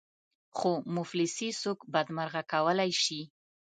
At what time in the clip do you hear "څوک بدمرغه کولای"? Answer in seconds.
1.61-2.91